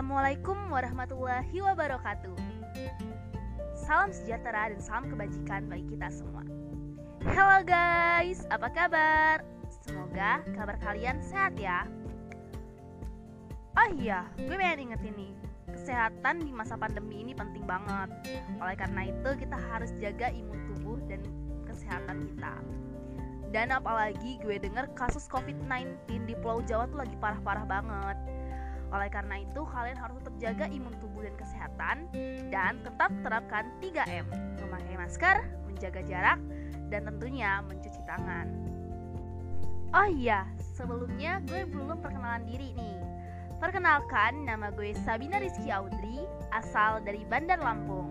[0.00, 2.32] Assalamualaikum warahmatullahi wabarakatuh.
[3.76, 6.40] Salam sejahtera dan salam kebajikan bagi kita semua.
[7.28, 9.44] Halo guys, apa kabar?
[9.68, 11.84] Semoga kabar kalian sehat ya.
[13.76, 15.32] Oh iya, gue pengen ingetin nih,
[15.68, 18.08] kesehatan di masa pandemi ini penting banget.
[18.56, 21.20] Oleh karena itu, kita harus jaga imun tubuh dan
[21.68, 22.56] kesehatan kita.
[23.52, 28.39] Dan apalagi gue denger kasus COVID-19 di Pulau Jawa tuh lagi parah-parah banget
[28.90, 31.96] oleh karena itu, kalian harus tetap jaga imun tubuh dan kesehatan
[32.50, 34.26] dan tetap terapkan 3M,
[34.66, 35.36] memakai masker,
[35.70, 36.38] menjaga jarak,
[36.90, 38.50] dan tentunya mencuci tangan.
[39.90, 42.98] Oh iya, sebelumnya gue belum perkenalan diri nih.
[43.62, 48.10] Perkenalkan, nama gue Sabina Rizky Audrey, asal dari Bandar Lampung.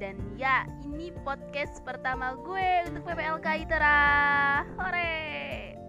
[0.00, 4.00] Dan ya, ini podcast pertama gue untuk PPLK ITERA.
[4.80, 5.79] Hore!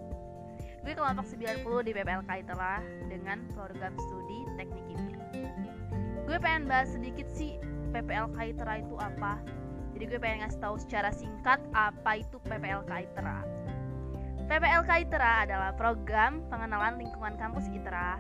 [0.82, 5.18] Gue kelompok 90 di PPLK itulah dengan program studi teknik kimia.
[6.26, 7.62] Gue pengen bahas sedikit sih
[7.94, 9.38] PPLK ITERA itu apa.
[9.94, 13.40] Jadi gue pengen ngasih tahu secara singkat apa itu PPLK ITERA.
[14.50, 18.18] PPLK ITERA adalah program pengenalan lingkungan kampus ITERA.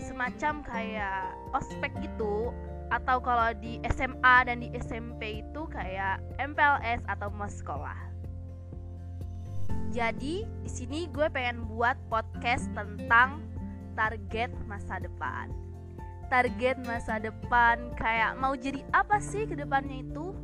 [0.00, 2.48] Semacam kayak ospek gitu
[2.88, 8.15] atau kalau di SMA dan di SMP itu kayak MPLS atau mos sekolah.
[9.96, 13.40] Jadi di sini gue pengen buat podcast tentang
[13.96, 15.48] target masa depan.
[16.28, 20.36] Target masa depan kayak mau jadi apa sih ke depannya itu?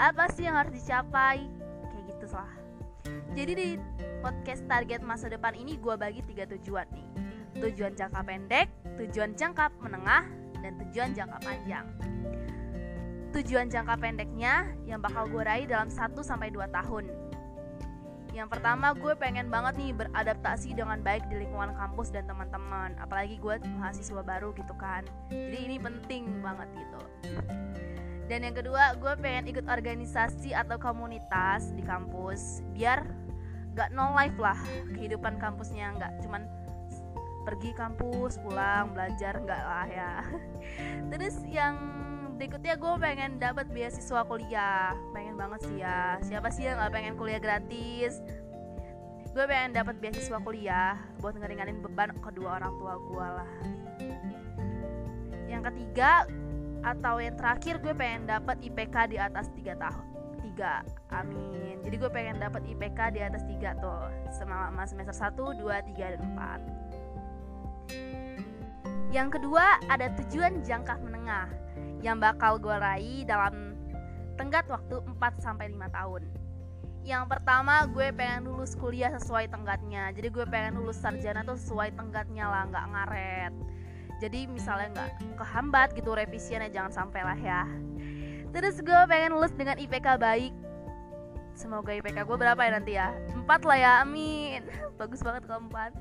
[0.00, 1.44] Apa sih yang harus dicapai?
[1.92, 2.52] Kayak gitu lah.
[3.36, 3.68] Jadi di
[4.24, 7.08] podcast target masa depan ini gue bagi tiga tujuan nih.
[7.60, 8.72] Tujuan jangka pendek,
[9.04, 10.24] tujuan jangka menengah,
[10.64, 11.86] dan tujuan jangka panjang.
[13.36, 17.23] Tujuan jangka pendeknya yang bakal gue raih dalam 1 sampai 2 tahun
[18.34, 22.98] yang pertama gue pengen banget nih beradaptasi dengan baik di lingkungan kampus dan teman-teman.
[22.98, 25.06] Apalagi gue mahasiswa baru gitu kan.
[25.30, 27.00] Jadi ini penting banget gitu.
[28.26, 32.66] Dan yang kedua gue pengen ikut organisasi atau komunitas di kampus.
[32.74, 33.06] Biar
[33.78, 34.58] gak no life lah
[34.94, 36.46] kehidupan kampusnya Gak cuman
[37.44, 40.12] pergi kampus, pulang, belajar, enggak lah ya.
[41.12, 41.76] Terus yang
[42.34, 44.96] berikutnya gue pengen dapat beasiswa kuliah.
[45.12, 46.18] Pengen banget sih ya.
[46.24, 48.18] Siapa sih yang gak pengen kuliah gratis?
[49.30, 53.50] Gue pengen dapat beasiswa kuliah buat ngeringanin beban kedua orang tua gue lah.
[55.46, 56.26] Yang ketiga
[56.84, 60.06] atau yang terakhir gue pengen dapat IPK di atas 3 tahun
[60.54, 61.76] 3 amin.
[61.82, 65.64] Jadi gue pengen dapat IPK di atas 3 tuh selama semester 1, 2,
[65.96, 67.03] 3, dan 4
[69.14, 71.46] yang kedua ada tujuan jangka menengah
[72.02, 73.78] yang bakal gue raih dalam
[74.34, 76.22] tenggat waktu 4 sampai 5 tahun.
[77.04, 80.10] Yang pertama gue pengen lulus kuliah sesuai tenggatnya.
[80.10, 83.54] Jadi gue pengen lulus sarjana tuh sesuai tenggatnya lah, nggak ngaret.
[84.18, 87.62] Jadi misalnya nggak kehambat gitu revisiannya jangan sampai lah ya.
[88.50, 90.54] Terus gue pengen lulus dengan IPK baik.
[91.54, 93.14] Semoga IPK gue berapa ya nanti ya?
[93.30, 94.66] 4 lah ya, amin.
[94.98, 95.92] Bagus banget kalau 4.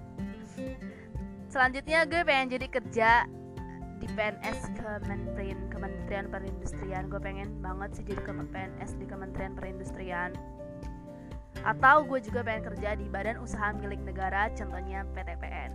[1.53, 3.09] Selanjutnya gue pengen jadi kerja
[4.02, 10.34] di PNS Kementerian Kementerian Perindustrian gue pengen banget sih jadi ke PNS di Kementerian Perindustrian
[11.62, 15.72] atau gue juga pengen kerja di badan usaha milik negara contohnya PTPN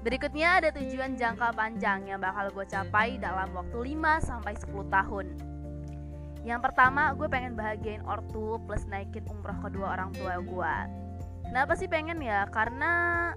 [0.00, 5.26] Berikutnya ada tujuan jangka panjang yang bakal gue capai dalam waktu 5 sampai 10 tahun.
[6.40, 10.74] Yang pertama, gue pengen bahagiain ortu plus naikin umroh kedua orang tua gue.
[11.52, 12.48] Kenapa sih pengen ya?
[12.48, 13.36] Karena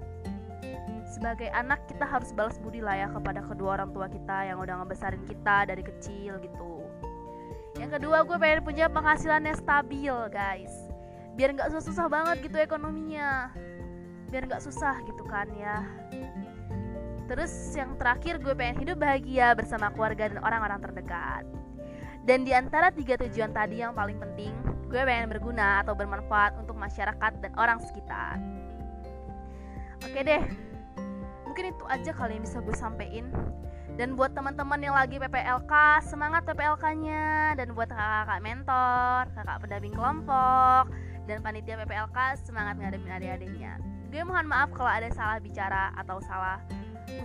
[1.13, 4.81] sebagai anak kita harus balas budi lah ya kepada kedua orang tua kita yang udah
[4.81, 6.81] ngebesarin kita dari kecil gitu.
[7.77, 10.73] Yang kedua gue pengen punya penghasilan yang stabil guys.
[11.37, 13.53] Biar nggak susah-susah banget gitu ekonominya.
[14.33, 15.85] Biar nggak susah gitu kan ya.
[17.29, 21.45] Terus yang terakhir gue pengen hidup bahagia bersama keluarga dan orang-orang terdekat.
[22.25, 24.53] Dan di antara tiga tujuan tadi yang paling penting
[24.89, 28.41] gue pengen berguna atau bermanfaat untuk masyarakat dan orang sekitar.
[30.01, 30.72] Oke deh
[31.53, 33.29] mungkin itu aja kali yang bisa gue sampein.
[33.93, 40.89] Dan buat teman-teman yang lagi PPLK semangat PPLK-nya dan buat kakak-kakak mentor kakak pendamping kelompok
[41.29, 43.77] dan panitia PPLK semangat ngadepin adik-adiknya.
[44.09, 46.57] Gue mohon maaf kalau ada salah bicara atau salah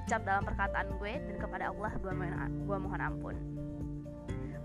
[0.04, 3.36] ucap dalam perkataan gue dan kepada Allah gue mohon, gue mohon ampun.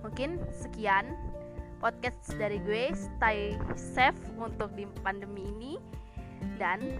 [0.04, 1.16] Mungkin sekian
[1.80, 2.92] podcast dari gue.
[2.92, 5.74] Stay safe untuk di pandemi ini.
[6.60, 7.00] Dan